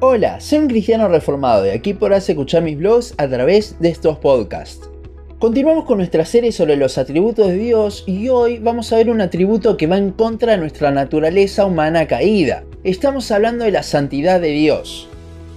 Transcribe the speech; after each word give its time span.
Hola, 0.00 0.42
soy 0.42 0.58
un 0.58 0.68
cristiano 0.68 1.08
reformado 1.08 1.64
y 1.64 1.70
aquí 1.70 1.94
podrás 1.94 2.28
escuchar 2.28 2.62
mis 2.62 2.76
blogs 2.76 3.14
a 3.16 3.26
través 3.28 3.80
de 3.80 3.88
estos 3.88 4.18
podcasts. 4.18 4.90
Continuamos 5.38 5.86
con 5.86 5.96
nuestra 5.96 6.26
serie 6.26 6.52
sobre 6.52 6.76
los 6.76 6.98
atributos 6.98 7.48
de 7.48 7.56
Dios 7.56 8.04
y 8.06 8.28
hoy 8.28 8.58
vamos 8.58 8.92
a 8.92 8.96
ver 8.96 9.08
un 9.08 9.22
atributo 9.22 9.78
que 9.78 9.86
va 9.86 9.96
en 9.96 10.10
contra 10.10 10.52
de 10.52 10.58
nuestra 10.58 10.90
naturaleza 10.90 11.64
humana 11.64 12.06
caída. 12.06 12.64
Estamos 12.84 13.30
hablando 13.30 13.64
de 13.64 13.70
la 13.70 13.82
santidad 13.82 14.38
de 14.38 14.50
Dios. 14.50 15.08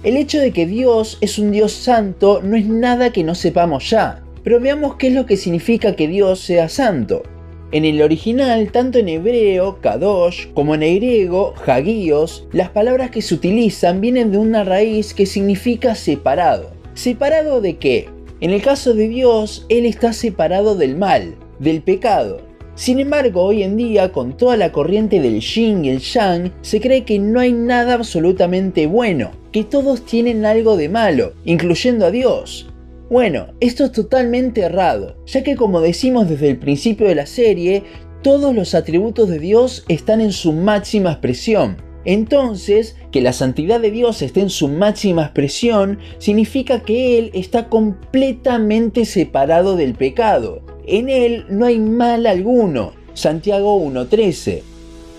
El 0.04 0.16
hecho 0.16 0.40
de 0.40 0.52
que 0.52 0.64
Dios 0.64 1.18
es 1.20 1.38
un 1.38 1.50
Dios 1.50 1.72
santo 1.72 2.40
no 2.42 2.56
es 2.56 2.64
nada 2.64 3.12
que 3.12 3.24
no 3.24 3.34
sepamos 3.34 3.90
ya, 3.90 4.22
pero 4.42 4.58
veamos 4.58 4.96
qué 4.96 5.08
es 5.08 5.12
lo 5.12 5.26
que 5.26 5.36
significa 5.36 5.96
que 5.96 6.08
Dios 6.08 6.40
sea 6.40 6.70
santo. 6.70 7.24
En 7.72 7.84
el 7.84 8.02
original, 8.02 8.72
tanto 8.72 8.98
en 8.98 9.08
hebreo, 9.08 9.78
kadosh, 9.80 10.48
como 10.54 10.74
en 10.74 10.82
el 10.82 10.96
griego, 10.96 11.54
hagios, 11.64 12.48
las 12.50 12.70
palabras 12.70 13.12
que 13.12 13.22
se 13.22 13.34
utilizan 13.34 14.00
vienen 14.00 14.32
de 14.32 14.38
una 14.38 14.64
raíz 14.64 15.14
que 15.14 15.24
significa 15.24 15.94
separado. 15.94 16.70
¿Separado 16.94 17.60
de 17.60 17.76
qué? 17.76 18.08
En 18.40 18.50
el 18.50 18.60
caso 18.60 18.92
de 18.92 19.06
Dios, 19.06 19.66
Él 19.68 19.86
está 19.86 20.12
separado 20.12 20.74
del 20.74 20.96
mal, 20.96 21.36
del 21.60 21.80
pecado. 21.80 22.40
Sin 22.74 22.98
embargo, 22.98 23.44
hoy 23.44 23.62
en 23.62 23.76
día, 23.76 24.10
con 24.10 24.36
toda 24.36 24.56
la 24.56 24.72
corriente 24.72 25.20
del 25.20 25.40
yin 25.40 25.84
y 25.84 25.90
el 25.90 26.00
yang, 26.00 26.52
se 26.62 26.80
cree 26.80 27.04
que 27.04 27.20
no 27.20 27.38
hay 27.38 27.52
nada 27.52 27.94
absolutamente 27.94 28.88
bueno, 28.88 29.30
que 29.52 29.62
todos 29.62 30.04
tienen 30.04 30.44
algo 30.44 30.76
de 30.76 30.88
malo, 30.88 31.34
incluyendo 31.44 32.06
a 32.06 32.10
Dios. 32.10 32.66
Bueno, 33.10 33.48
esto 33.58 33.84
es 33.84 33.92
totalmente 33.92 34.60
errado, 34.60 35.16
ya 35.26 35.42
que 35.42 35.56
como 35.56 35.80
decimos 35.80 36.28
desde 36.28 36.48
el 36.48 36.58
principio 36.58 37.08
de 37.08 37.16
la 37.16 37.26
serie, 37.26 37.82
todos 38.22 38.54
los 38.54 38.74
atributos 38.74 39.28
de 39.28 39.40
Dios 39.40 39.84
están 39.88 40.20
en 40.20 40.30
su 40.30 40.52
máxima 40.52 41.10
expresión, 41.10 41.76
entonces, 42.04 42.96
que 43.10 43.20
la 43.20 43.32
santidad 43.32 43.80
de 43.80 43.90
Dios 43.90 44.22
esté 44.22 44.40
en 44.40 44.48
su 44.48 44.68
máxima 44.68 45.22
expresión 45.24 45.98
significa 46.18 46.82
que 46.82 47.18
Él 47.18 47.30
está 47.34 47.68
completamente 47.68 49.04
separado 49.04 49.76
del 49.76 49.94
pecado. 49.94 50.62
En 50.86 51.08
Él 51.08 51.44
no 51.50 51.66
hay 51.66 51.78
mal 51.78 52.26
alguno. 52.26 52.92
Santiago 53.12 53.78
1.13. 53.84 54.62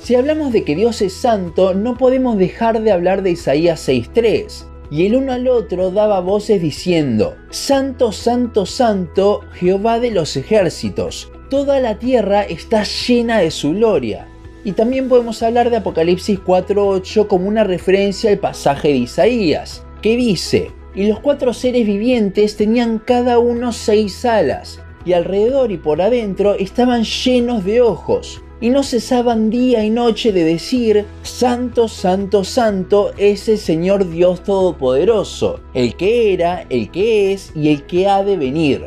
Si 0.01 0.15
hablamos 0.15 0.51
de 0.51 0.63
que 0.63 0.75
Dios 0.75 1.01
es 1.03 1.13
santo, 1.13 1.75
no 1.75 1.97
podemos 1.97 2.37
dejar 2.37 2.81
de 2.81 2.91
hablar 2.91 3.21
de 3.21 3.31
Isaías 3.31 3.87
6.3. 3.87 4.70
Y 4.91 5.05
el 5.05 5.15
uno 5.15 5.31
al 5.31 5.47
otro 5.47 5.89
daba 5.89 6.19
voces 6.19 6.61
diciendo, 6.61 7.37
Santo, 7.49 8.11
Santo, 8.11 8.65
Santo, 8.65 9.39
Jehová 9.53 10.01
de 10.01 10.11
los 10.11 10.35
ejércitos, 10.35 11.31
toda 11.49 11.79
la 11.79 11.97
tierra 11.97 12.43
está 12.43 12.83
llena 12.83 13.39
de 13.39 13.51
su 13.51 13.71
gloria. 13.71 14.27
Y 14.65 14.73
también 14.73 15.07
podemos 15.07 15.41
hablar 15.41 15.69
de 15.69 15.77
Apocalipsis 15.77 16.39
4.8 16.41 17.27
como 17.27 17.47
una 17.47 17.63
referencia 17.63 18.29
al 18.31 18.39
pasaje 18.39 18.89
de 18.89 18.95
Isaías, 18.95 19.85
que 20.01 20.17
dice, 20.17 20.71
y 20.93 21.07
los 21.07 21.21
cuatro 21.21 21.53
seres 21.53 21.85
vivientes 21.85 22.57
tenían 22.57 22.99
cada 22.99 23.39
uno 23.39 23.71
seis 23.71 24.25
alas, 24.25 24.81
y 25.05 25.13
alrededor 25.13 25.71
y 25.71 25.77
por 25.77 26.01
adentro 26.01 26.55
estaban 26.55 27.05
llenos 27.05 27.63
de 27.63 27.79
ojos, 27.79 28.41
y 28.61 28.69
no 28.69 28.83
cesaban 28.83 29.49
día 29.49 29.83
y 29.83 29.89
noche 29.89 30.31
de 30.31 30.45
decir, 30.45 31.05
Santo, 31.23 31.87
Santo, 31.87 32.43
Santo 32.43 33.11
es 33.17 33.49
el 33.49 33.57
Señor 33.57 34.09
Dios 34.09 34.43
Todopoderoso, 34.43 35.59
el 35.73 35.95
que 35.95 36.31
era, 36.31 36.65
el 36.69 36.91
que 36.91 37.33
es 37.33 37.51
y 37.55 37.69
el 37.69 37.83
que 37.87 38.07
ha 38.07 38.23
de 38.23 38.37
venir. 38.37 38.85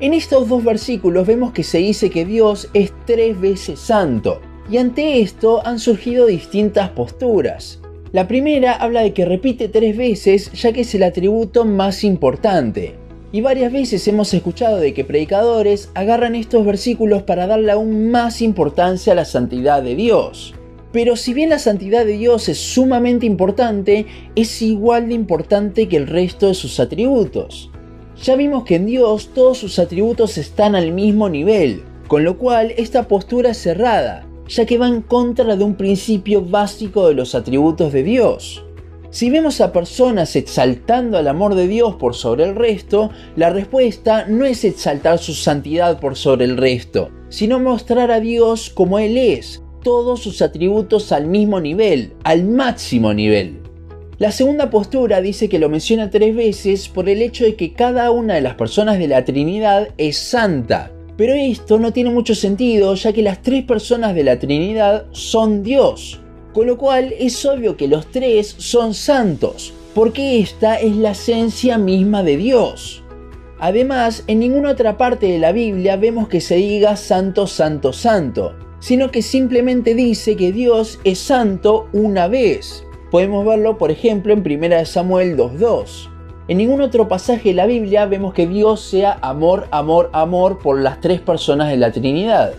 En 0.00 0.12
estos 0.12 0.48
dos 0.48 0.62
versículos 0.62 1.26
vemos 1.26 1.52
que 1.52 1.62
se 1.62 1.78
dice 1.78 2.10
que 2.10 2.26
Dios 2.26 2.68
es 2.74 2.92
tres 3.06 3.40
veces 3.40 3.78
santo, 3.78 4.42
y 4.68 4.78
ante 4.78 5.20
esto 5.20 5.64
han 5.64 5.78
surgido 5.78 6.26
distintas 6.26 6.90
posturas. 6.90 7.80
La 8.12 8.26
primera 8.26 8.72
habla 8.72 9.02
de 9.02 9.12
que 9.12 9.24
repite 9.24 9.68
tres 9.68 9.96
veces 9.96 10.52
ya 10.52 10.72
que 10.72 10.80
es 10.80 10.94
el 10.94 11.04
atributo 11.04 11.64
más 11.64 12.02
importante. 12.02 13.05
Y 13.32 13.40
varias 13.40 13.72
veces 13.72 14.06
hemos 14.08 14.32
escuchado 14.32 14.78
de 14.78 14.94
que 14.94 15.04
predicadores 15.04 15.90
agarran 15.94 16.34
estos 16.34 16.64
versículos 16.64 17.22
para 17.22 17.46
darle 17.46 17.72
aún 17.72 18.10
más 18.10 18.40
importancia 18.40 19.12
a 19.12 19.16
la 19.16 19.24
santidad 19.24 19.82
de 19.82 19.96
Dios. 19.96 20.54
Pero 20.92 21.16
si 21.16 21.34
bien 21.34 21.50
la 21.50 21.58
santidad 21.58 22.06
de 22.06 22.16
Dios 22.16 22.48
es 22.48 22.58
sumamente 22.58 23.26
importante, 23.26 24.06
es 24.34 24.62
igual 24.62 25.08
de 25.08 25.14
importante 25.14 25.88
que 25.88 25.96
el 25.96 26.06
resto 26.06 26.46
de 26.48 26.54
sus 26.54 26.80
atributos. 26.80 27.70
Ya 28.22 28.36
vimos 28.36 28.64
que 28.64 28.76
en 28.76 28.86
Dios 28.86 29.30
todos 29.34 29.58
sus 29.58 29.78
atributos 29.78 30.38
están 30.38 30.74
al 30.74 30.92
mismo 30.92 31.28
nivel, 31.28 31.82
con 32.08 32.24
lo 32.24 32.38
cual 32.38 32.72
esta 32.78 33.08
postura 33.08 33.50
es 33.50 33.58
cerrada, 33.58 34.26
ya 34.48 34.64
que 34.64 34.78
va 34.78 34.88
en 34.88 35.02
contra 35.02 35.56
de 35.56 35.64
un 35.64 35.74
principio 35.74 36.42
básico 36.42 37.08
de 37.08 37.14
los 37.14 37.34
atributos 37.34 37.92
de 37.92 38.02
Dios. 38.02 38.65
Si 39.10 39.30
vemos 39.30 39.60
a 39.60 39.72
personas 39.72 40.34
exaltando 40.36 41.16
al 41.16 41.28
amor 41.28 41.54
de 41.54 41.68
Dios 41.68 41.94
por 41.94 42.14
sobre 42.14 42.44
el 42.44 42.56
resto, 42.56 43.10
la 43.36 43.50
respuesta 43.50 44.26
no 44.26 44.44
es 44.44 44.64
exaltar 44.64 45.18
su 45.18 45.32
santidad 45.32 46.00
por 46.00 46.16
sobre 46.16 46.44
el 46.44 46.56
resto, 46.56 47.10
sino 47.28 47.60
mostrar 47.60 48.10
a 48.10 48.20
Dios 48.20 48.68
como 48.68 48.98
Él 48.98 49.16
es, 49.16 49.62
todos 49.82 50.20
sus 50.20 50.42
atributos 50.42 51.12
al 51.12 51.28
mismo 51.28 51.60
nivel, 51.60 52.14
al 52.24 52.44
máximo 52.44 53.14
nivel. 53.14 53.60
La 54.18 54.32
segunda 54.32 54.70
postura 54.70 55.20
dice 55.20 55.48
que 55.48 55.58
lo 55.58 55.68
menciona 55.68 56.10
tres 56.10 56.34
veces 56.34 56.88
por 56.88 57.08
el 57.08 57.22
hecho 57.22 57.44
de 57.44 57.54
que 57.54 57.74
cada 57.74 58.10
una 58.10 58.34
de 58.34 58.40
las 58.40 58.54
personas 58.54 58.98
de 58.98 59.08
la 59.08 59.24
Trinidad 59.24 59.88
es 59.98 60.18
santa, 60.18 60.90
pero 61.16 61.34
esto 61.34 61.78
no 61.78 61.92
tiene 61.92 62.10
mucho 62.10 62.34
sentido 62.34 62.94
ya 62.94 63.12
que 63.12 63.22
las 63.22 63.42
tres 63.42 63.64
personas 63.64 64.14
de 64.14 64.24
la 64.24 64.38
Trinidad 64.38 65.06
son 65.12 65.62
Dios, 65.62 66.20
con 66.56 66.66
lo 66.68 66.78
cual 66.78 67.12
es 67.18 67.44
obvio 67.44 67.76
que 67.76 67.86
los 67.86 68.06
tres 68.06 68.54
son 68.56 68.94
santos, 68.94 69.74
porque 69.94 70.40
esta 70.40 70.76
es 70.76 70.96
la 70.96 71.10
esencia 71.10 71.76
misma 71.76 72.22
de 72.22 72.38
Dios. 72.38 73.04
Además, 73.58 74.24
en 74.26 74.38
ninguna 74.38 74.70
otra 74.70 74.96
parte 74.96 75.26
de 75.26 75.38
la 75.38 75.52
Biblia 75.52 75.98
vemos 75.98 76.28
que 76.28 76.40
se 76.40 76.54
diga 76.54 76.96
santo, 76.96 77.46
santo, 77.46 77.92
santo, 77.92 78.54
sino 78.78 79.10
que 79.10 79.20
simplemente 79.20 79.94
dice 79.94 80.34
que 80.34 80.50
Dios 80.50 80.98
es 81.04 81.18
santo 81.18 81.90
una 81.92 82.26
vez. 82.26 82.86
Podemos 83.10 83.44
verlo, 83.44 83.76
por 83.76 83.90
ejemplo, 83.90 84.32
en 84.32 84.40
1 84.40 84.86
Samuel 84.86 85.36
2.2. 85.36 86.08
En 86.48 86.56
ningún 86.56 86.80
otro 86.80 87.06
pasaje 87.06 87.50
de 87.50 87.54
la 87.54 87.66
Biblia 87.66 88.06
vemos 88.06 88.32
que 88.32 88.46
Dios 88.46 88.80
sea 88.80 89.18
amor, 89.20 89.68
amor, 89.72 90.08
amor 90.14 90.58
por 90.60 90.80
las 90.80 91.02
tres 91.02 91.20
personas 91.20 91.68
de 91.68 91.76
la 91.76 91.92
Trinidad. 91.92 92.54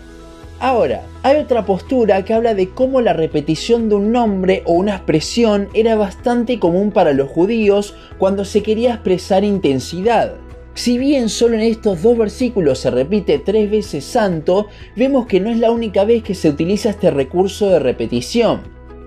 Ahora, 0.60 1.02
hay 1.22 1.36
otra 1.36 1.64
postura 1.64 2.24
que 2.24 2.34
habla 2.34 2.52
de 2.52 2.70
cómo 2.70 3.00
la 3.00 3.12
repetición 3.12 3.88
de 3.88 3.94
un 3.94 4.10
nombre 4.10 4.62
o 4.64 4.72
una 4.72 4.96
expresión 4.96 5.68
era 5.72 5.94
bastante 5.94 6.58
común 6.58 6.90
para 6.90 7.12
los 7.12 7.30
judíos 7.30 7.94
cuando 8.18 8.44
se 8.44 8.64
quería 8.64 8.94
expresar 8.94 9.44
intensidad. 9.44 10.34
Si 10.74 10.98
bien 10.98 11.28
solo 11.28 11.54
en 11.54 11.60
estos 11.60 12.02
dos 12.02 12.18
versículos 12.18 12.80
se 12.80 12.90
repite 12.90 13.38
tres 13.38 13.70
veces 13.70 14.04
santo, 14.04 14.66
vemos 14.96 15.26
que 15.26 15.38
no 15.38 15.50
es 15.50 15.58
la 15.58 15.70
única 15.70 16.04
vez 16.04 16.24
que 16.24 16.34
se 16.34 16.48
utiliza 16.48 16.90
este 16.90 17.12
recurso 17.12 17.68
de 17.68 17.78
repetición. 17.78 18.60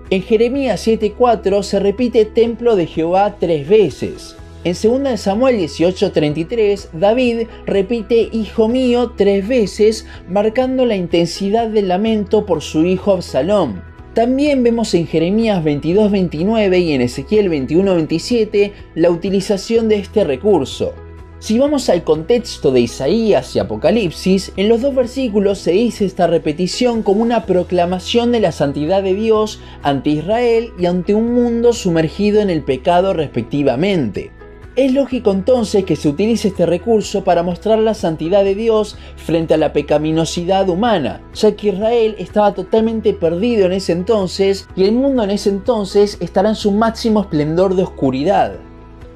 En 0.08 0.22
Jeremías 0.22 0.86
7:4 0.86 1.62
se 1.62 1.80
repite 1.80 2.24
templo 2.24 2.76
de 2.76 2.86
Jehová 2.86 3.36
tres 3.38 3.68
veces. 3.68 4.36
En 4.64 4.74
2 4.74 5.18
Samuel 5.20 5.58
18:33, 5.58 6.90
David 6.92 7.48
repite 7.66 8.28
Hijo 8.30 8.68
mío 8.68 9.12
tres 9.16 9.48
veces, 9.48 10.06
marcando 10.28 10.86
la 10.86 10.94
intensidad 10.94 11.68
del 11.68 11.88
lamento 11.88 12.46
por 12.46 12.62
su 12.62 12.86
hijo 12.86 13.10
Absalom. 13.10 13.80
También 14.14 14.62
vemos 14.62 14.94
en 14.94 15.08
Jeremías 15.08 15.64
22:29 15.64 16.78
y 16.78 16.92
en 16.92 17.00
Ezequiel 17.00 17.48
21:27 17.48 18.72
la 18.94 19.10
utilización 19.10 19.88
de 19.88 19.96
este 19.96 20.22
recurso. 20.22 20.94
Si 21.40 21.58
vamos 21.58 21.88
al 21.88 22.04
contexto 22.04 22.70
de 22.70 22.82
Isaías 22.82 23.56
y 23.56 23.58
Apocalipsis, 23.58 24.52
en 24.56 24.68
los 24.68 24.80
dos 24.80 24.94
versículos 24.94 25.58
se 25.58 25.72
dice 25.72 26.04
esta 26.04 26.28
repetición 26.28 27.02
como 27.02 27.22
una 27.22 27.46
proclamación 27.46 28.30
de 28.30 28.38
la 28.38 28.52
santidad 28.52 29.02
de 29.02 29.14
Dios 29.14 29.58
ante 29.82 30.10
Israel 30.10 30.70
y 30.78 30.86
ante 30.86 31.16
un 31.16 31.34
mundo 31.34 31.72
sumergido 31.72 32.40
en 32.40 32.48
el 32.48 32.62
pecado 32.62 33.12
respectivamente. 33.12 34.30
Es 34.74 34.94
lógico 34.94 35.32
entonces 35.32 35.84
que 35.84 35.96
se 35.96 36.08
utilice 36.08 36.48
este 36.48 36.64
recurso 36.64 37.24
para 37.24 37.42
mostrar 37.42 37.78
la 37.78 37.92
santidad 37.92 38.42
de 38.42 38.54
Dios 38.54 38.96
frente 39.16 39.52
a 39.52 39.58
la 39.58 39.74
pecaminosidad 39.74 40.66
humana, 40.70 41.20
ya 41.34 41.54
que 41.54 41.68
Israel 41.68 42.14
estaba 42.18 42.54
totalmente 42.54 43.12
perdido 43.12 43.66
en 43.66 43.72
ese 43.72 43.92
entonces 43.92 44.66
y 44.74 44.84
el 44.84 44.92
mundo 44.92 45.24
en 45.24 45.30
ese 45.30 45.50
entonces 45.50 46.16
estará 46.20 46.48
en 46.48 46.54
su 46.54 46.70
máximo 46.70 47.20
esplendor 47.20 47.76
de 47.76 47.82
oscuridad. 47.82 48.54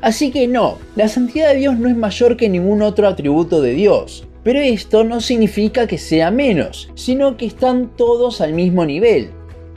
Así 0.03 0.31
que 0.31 0.47
no, 0.47 0.77
la 0.95 1.09
santidad 1.09 1.53
de 1.53 1.61
Dios 1.61 1.79
no 1.79 1.89
es 1.89 1.97
mayor 1.97 2.37
que 2.37 2.51
ningún 2.51 2.83
otro 2.83 3.09
atributo 3.09 3.63
de 3.63 3.73
Dios, 3.73 4.29
pero 4.45 4.61
esto 4.61 5.05
no 5.05 5.23
significa 5.23 5.87
que 5.87 5.97
sea 5.97 6.31
menos, 6.31 6.91
sino 6.95 7.39
que 7.39 7.47
están 7.47 7.97
todos 7.97 8.43
al 8.43 8.53
mismo 8.53 8.85
nivel. 8.85 9.31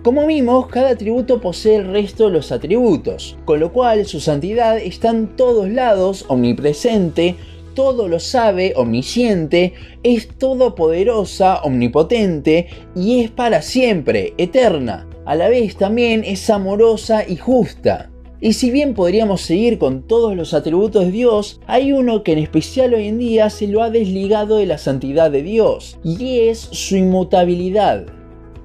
Como 0.03 0.25
vimos, 0.25 0.67
cada 0.67 0.91
atributo 0.91 1.41
posee 1.41 1.75
el 1.75 1.91
resto 1.91 2.27
de 2.27 2.31
los 2.31 2.53
atributos, 2.53 3.37
con 3.43 3.59
lo 3.59 3.73
cual 3.73 4.05
su 4.05 4.21
santidad 4.21 4.77
está 4.77 5.09
en 5.09 5.27
todos 5.35 5.69
lados, 5.69 6.23
omnipresente, 6.29 7.35
todo 7.73 8.07
lo 8.07 8.19
sabe, 8.19 8.73
omnisciente, 8.77 9.73
es 10.03 10.29
todopoderosa, 10.37 11.61
omnipotente 11.63 12.67
y 12.95 13.19
es 13.19 13.31
para 13.31 13.61
siempre, 13.61 14.33
eterna. 14.37 15.05
A 15.25 15.35
la 15.35 15.49
vez 15.49 15.75
también 15.75 16.23
es 16.23 16.49
amorosa 16.49 17.27
y 17.27 17.35
justa. 17.35 18.09
Y 18.39 18.53
si 18.53 18.71
bien 18.71 18.93
podríamos 18.93 19.41
seguir 19.41 19.79
con 19.79 20.07
todos 20.07 20.33
los 20.33 20.53
atributos 20.53 21.05
de 21.05 21.11
Dios, 21.11 21.59
hay 21.67 21.91
uno 21.91 22.23
que 22.23 22.31
en 22.31 22.39
especial 22.39 22.93
hoy 22.93 23.07
en 23.07 23.19
día 23.19 23.49
se 23.49 23.67
lo 23.67 23.83
ha 23.83 23.89
desligado 23.89 24.57
de 24.57 24.65
la 24.65 24.77
santidad 24.77 25.29
de 25.29 25.43
Dios, 25.43 25.99
y 26.05 26.47
es 26.47 26.57
su 26.57 26.95
inmutabilidad. 26.95 28.18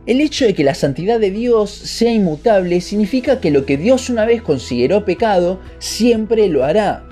El 0.06 0.20
hecho 0.20 0.44
de 0.44 0.52
que 0.52 0.64
la 0.64 0.74
santidad 0.74 1.18
de 1.18 1.30
Dios 1.30 1.70
sea 1.70 2.12
inmutable 2.12 2.82
significa 2.82 3.40
que 3.40 3.50
lo 3.50 3.64
que 3.64 3.78
Dios 3.78 4.10
una 4.10 4.26
vez 4.26 4.42
consideró 4.42 5.06
pecado, 5.06 5.60
siempre 5.78 6.46
lo 6.48 6.62
hará. 6.62 7.06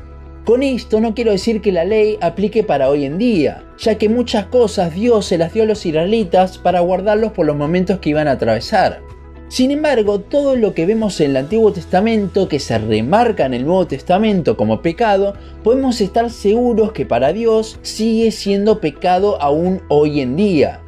Con 0.45 0.63
esto 0.63 1.01
no 1.01 1.15
quiero 1.15 1.31
decir 1.31 1.63
que 1.63 1.73
la 1.73 1.87
ley 1.87 2.19
aplique 2.21 2.63
para 2.65 2.91
hoy 2.91 3.07
en 3.07 3.17
día, 3.17 3.65
ya 3.79 3.97
que 3.97 4.11
muchas 4.11 4.47
cosas 4.47 4.93
Dios 4.93 5.25
se 5.25 5.39
las 5.39 5.55
dio 5.55 5.63
a 5.63 5.67
los 5.67 5.87
israelitas 5.87 6.59
para 6.59 6.81
guardarlos 6.81 7.33
por 7.33 7.47
los 7.47 7.57
momentos 7.57 7.99
que 7.99 8.11
iban 8.11 8.29
a 8.29 8.33
atravesar. 8.33 9.01
Sin 9.49 9.71
embargo, 9.71 10.21
todo 10.21 10.55
lo 10.55 10.75
que 10.75 10.85
vemos 10.85 11.19
en 11.21 11.31
el 11.31 11.37
Antiguo 11.39 11.73
Testamento 11.73 12.47
que 12.47 12.59
se 12.59 12.77
remarca 12.77 13.47
en 13.47 13.55
el 13.55 13.65
Nuevo 13.65 13.87
Testamento 13.87 14.57
como 14.59 14.83
pecado, 14.83 15.33
podemos 15.63 15.99
estar 16.03 16.29
seguros 16.29 16.93
que 16.93 17.07
para 17.07 17.33
Dios 17.33 17.79
sigue 17.81 18.33
siendo 18.33 18.81
pecado 18.81 19.41
aún 19.41 19.81
hoy 19.89 20.21
en 20.21 20.37
día. 20.37 20.82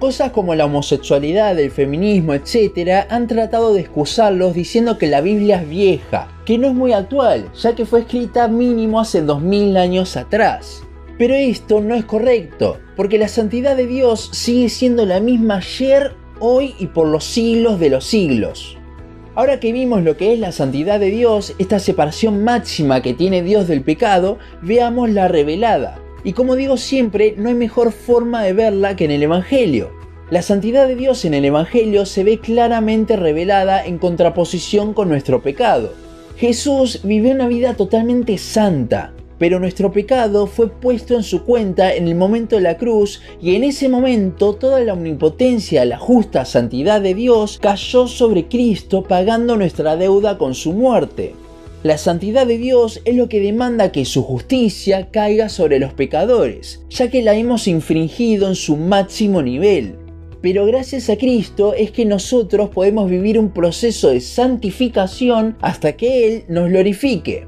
Cosas 0.00 0.30
como 0.30 0.54
la 0.54 0.64
homosexualidad, 0.64 1.58
el 1.58 1.70
feminismo, 1.70 2.32
etc. 2.32 3.04
han 3.10 3.26
tratado 3.26 3.74
de 3.74 3.82
excusarlos 3.82 4.54
diciendo 4.54 4.96
que 4.96 5.06
la 5.06 5.20
Biblia 5.20 5.60
es 5.60 5.68
vieja, 5.68 6.28
que 6.46 6.56
no 6.56 6.68
es 6.68 6.74
muy 6.74 6.94
actual, 6.94 7.52
ya 7.54 7.74
que 7.74 7.84
fue 7.84 8.00
escrita 8.00 8.48
mínimo 8.48 8.98
hace 8.98 9.20
2000 9.20 9.76
años 9.76 10.16
atrás. 10.16 10.84
Pero 11.18 11.34
esto 11.34 11.82
no 11.82 11.94
es 11.94 12.06
correcto, 12.06 12.78
porque 12.96 13.18
la 13.18 13.28
santidad 13.28 13.76
de 13.76 13.86
Dios 13.86 14.30
sigue 14.32 14.70
siendo 14.70 15.04
la 15.04 15.20
misma 15.20 15.58
ayer 15.58 16.14
hoy 16.38 16.74
y 16.78 16.86
por 16.86 17.06
los 17.06 17.24
siglos 17.24 17.78
de 17.78 17.90
los 17.90 18.06
siglos. 18.06 18.78
Ahora 19.34 19.60
que 19.60 19.70
vimos 19.70 20.02
lo 20.02 20.16
que 20.16 20.32
es 20.32 20.40
la 20.40 20.52
santidad 20.52 20.98
de 20.98 21.10
Dios, 21.10 21.54
esta 21.58 21.78
separación 21.78 22.42
máxima 22.42 23.02
que 23.02 23.12
tiene 23.12 23.42
Dios 23.42 23.68
del 23.68 23.82
pecado, 23.82 24.38
veamos 24.62 25.10
la 25.10 25.28
revelada. 25.28 25.98
Y 26.24 26.32
como 26.32 26.56
digo 26.56 26.76
siempre, 26.76 27.34
no 27.36 27.48
hay 27.48 27.54
mejor 27.54 27.92
forma 27.92 28.42
de 28.42 28.52
verla 28.52 28.96
que 28.96 29.04
en 29.06 29.10
el 29.10 29.22
Evangelio. 29.22 29.90
La 30.30 30.42
santidad 30.42 30.86
de 30.86 30.94
Dios 30.94 31.24
en 31.24 31.34
el 31.34 31.44
Evangelio 31.44 32.06
se 32.06 32.22
ve 32.22 32.38
claramente 32.38 33.16
revelada 33.16 33.84
en 33.84 33.98
contraposición 33.98 34.94
con 34.94 35.08
nuestro 35.08 35.42
pecado. 35.42 35.92
Jesús 36.36 37.00
vivió 37.02 37.32
una 37.32 37.48
vida 37.48 37.74
totalmente 37.74 38.38
santa, 38.38 39.12
pero 39.38 39.58
nuestro 39.58 39.90
pecado 39.90 40.46
fue 40.46 40.68
puesto 40.68 41.14
en 41.14 41.22
su 41.22 41.44
cuenta 41.44 41.94
en 41.94 42.06
el 42.06 42.14
momento 42.14 42.56
de 42.56 42.62
la 42.62 42.76
cruz 42.76 43.22
y 43.40 43.54
en 43.56 43.64
ese 43.64 43.88
momento 43.88 44.54
toda 44.54 44.80
la 44.80 44.92
omnipotencia, 44.92 45.84
la 45.84 45.98
justa 45.98 46.44
santidad 46.44 47.00
de 47.00 47.14
Dios 47.14 47.58
cayó 47.60 48.06
sobre 48.06 48.48
Cristo 48.48 49.02
pagando 49.02 49.56
nuestra 49.56 49.96
deuda 49.96 50.36
con 50.36 50.54
su 50.54 50.74
muerte. 50.74 51.34
La 51.82 51.96
santidad 51.96 52.46
de 52.46 52.58
Dios 52.58 53.00
es 53.06 53.14
lo 53.14 53.30
que 53.30 53.40
demanda 53.40 53.90
que 53.90 54.04
su 54.04 54.22
justicia 54.22 55.10
caiga 55.10 55.48
sobre 55.48 55.78
los 55.78 55.94
pecadores, 55.94 56.84
ya 56.90 57.08
que 57.08 57.22
la 57.22 57.34
hemos 57.34 57.66
infringido 57.68 58.48
en 58.48 58.54
su 58.54 58.76
máximo 58.76 59.40
nivel. 59.40 59.96
Pero 60.42 60.66
gracias 60.66 61.08
a 61.08 61.16
Cristo 61.16 61.72
es 61.72 61.90
que 61.90 62.04
nosotros 62.04 62.68
podemos 62.68 63.08
vivir 63.08 63.38
un 63.38 63.50
proceso 63.50 64.10
de 64.10 64.20
santificación 64.20 65.56
hasta 65.62 65.94
que 65.94 66.26
Él 66.28 66.44
nos 66.48 66.68
glorifique. 66.68 67.46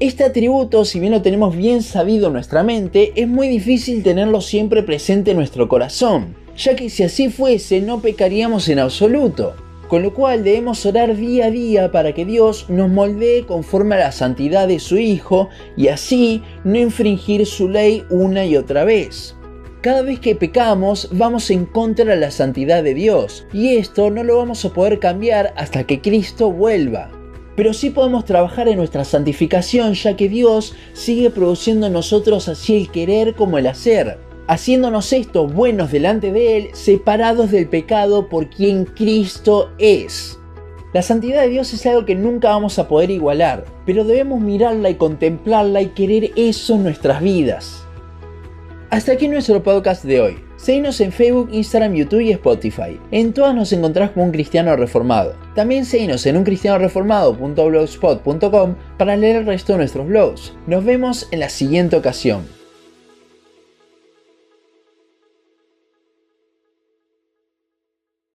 Este 0.00 0.24
atributo, 0.24 0.84
si 0.84 0.98
bien 0.98 1.12
lo 1.12 1.22
tenemos 1.22 1.56
bien 1.56 1.84
sabido 1.84 2.26
en 2.26 2.32
nuestra 2.32 2.64
mente, 2.64 3.12
es 3.14 3.28
muy 3.28 3.46
difícil 3.46 4.02
tenerlo 4.02 4.40
siempre 4.40 4.82
presente 4.82 5.30
en 5.30 5.36
nuestro 5.36 5.68
corazón, 5.68 6.34
ya 6.56 6.74
que 6.74 6.90
si 6.90 7.04
así 7.04 7.28
fuese 7.28 7.80
no 7.80 8.00
pecaríamos 8.00 8.68
en 8.68 8.80
absoluto. 8.80 9.54
Con 9.88 10.02
lo 10.02 10.12
cual 10.12 10.44
debemos 10.44 10.84
orar 10.84 11.16
día 11.16 11.46
a 11.46 11.50
día 11.50 11.90
para 11.90 12.12
que 12.12 12.26
Dios 12.26 12.66
nos 12.68 12.90
moldee 12.90 13.46
conforme 13.46 13.94
a 13.94 13.98
la 13.98 14.12
santidad 14.12 14.68
de 14.68 14.80
su 14.80 14.98
Hijo 14.98 15.48
y 15.76 15.88
así 15.88 16.42
no 16.64 16.78
infringir 16.78 17.46
su 17.46 17.68
ley 17.68 18.04
una 18.10 18.44
y 18.44 18.56
otra 18.56 18.84
vez. 18.84 19.34
Cada 19.80 20.02
vez 20.02 20.20
que 20.20 20.34
pecamos 20.34 21.08
vamos 21.12 21.50
en 21.50 21.64
contra 21.64 22.04
de 22.04 22.20
la 22.20 22.30
santidad 22.30 22.82
de 22.82 22.94
Dios 22.94 23.46
y 23.52 23.76
esto 23.76 24.10
no 24.10 24.24
lo 24.24 24.36
vamos 24.36 24.64
a 24.64 24.72
poder 24.74 24.98
cambiar 24.98 25.54
hasta 25.56 25.84
que 25.84 26.00
Cristo 26.00 26.52
vuelva 26.52 27.10
pero 27.58 27.72
sí 27.72 27.90
podemos 27.90 28.24
trabajar 28.24 28.68
en 28.68 28.76
nuestra 28.76 29.04
santificación 29.04 29.94
ya 29.94 30.14
que 30.14 30.28
Dios 30.28 30.76
sigue 30.92 31.28
produciendo 31.28 31.88
en 31.88 31.92
nosotros 31.92 32.48
así 32.48 32.76
el 32.76 32.88
querer 32.88 33.34
como 33.34 33.58
el 33.58 33.66
hacer, 33.66 34.16
haciéndonos 34.48 35.12
estos 35.12 35.52
buenos 35.52 35.92
delante 35.92 36.32
de 36.32 36.56
Él, 36.56 36.70
separados 36.72 37.52
del 37.52 37.68
pecado 37.68 38.28
por 38.28 38.50
quien 38.50 38.86
Cristo 38.86 39.70
es. 39.78 40.40
La 40.94 41.02
santidad 41.02 41.42
de 41.42 41.50
Dios 41.50 41.72
es 41.74 41.84
algo 41.86 42.06
que 42.06 42.14
nunca 42.14 42.48
vamos 42.48 42.78
a 42.78 42.88
poder 42.88 43.10
igualar, 43.10 43.66
pero 43.84 44.04
debemos 44.04 44.40
mirarla 44.40 44.88
y 44.88 44.94
contemplarla 44.94 45.82
y 45.82 45.88
querer 45.88 46.30
eso 46.34 46.76
en 46.76 46.82
nuestras 46.82 47.22
vidas. 47.22 47.84
Hasta 48.90 49.12
aquí 49.12 49.28
nuestro 49.28 49.62
podcast 49.62 50.02
de 50.04 50.22
hoy. 50.22 50.38
Seguinos 50.56 50.98
en 51.02 51.12
Facebook, 51.12 51.50
Instagram, 51.52 51.92
YouTube 51.94 52.20
y 52.20 52.30
Spotify. 52.32 52.98
En 53.10 53.34
todas 53.34 53.54
nos 53.54 53.70
encontrás 53.72 54.12
como 54.12 54.24
un 54.24 54.32
cristiano 54.32 54.74
reformado. 54.76 55.34
También 55.54 55.84
seguinos 55.84 56.24
en 56.24 56.38
uncristianoreformado.blogspot.com 56.38 58.76
para 58.96 59.14
leer 59.14 59.36
el 59.36 59.44
resto 59.46 59.74
de 59.74 59.78
nuestros 59.78 60.08
blogs. 60.08 60.54
Nos 60.66 60.86
vemos 60.86 61.28
en 61.32 61.40
la 61.40 61.50
siguiente 61.50 61.96
ocasión. 61.96 62.57